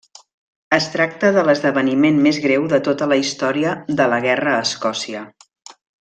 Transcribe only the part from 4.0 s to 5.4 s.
de la guerra a Escòcia.